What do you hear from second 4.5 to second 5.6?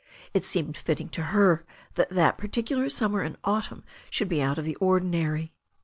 of the ordinary.